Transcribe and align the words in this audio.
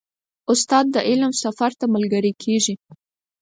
استاد 0.51 0.85
د 0.95 0.97
علم 1.09 1.31
سفر 1.43 1.71
ته 1.79 1.85
ملګری 1.95 2.33
کېږي. 2.43 2.75